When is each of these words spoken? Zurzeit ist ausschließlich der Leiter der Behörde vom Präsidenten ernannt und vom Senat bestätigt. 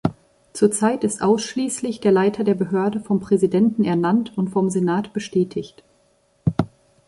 Zurzeit 0.53 1.03
ist 1.03 1.21
ausschließlich 1.21 1.99
der 1.99 2.11
Leiter 2.11 2.43
der 2.43 2.55
Behörde 2.55 3.01
vom 3.01 3.19
Präsidenten 3.19 3.83
ernannt 3.83 4.35
und 4.35 4.49
vom 4.49 4.67
Senat 4.71 5.13
bestätigt. 5.13 5.83